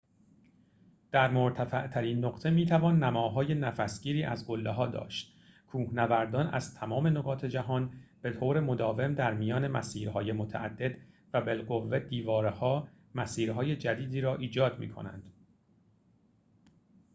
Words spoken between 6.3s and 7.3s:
از تمام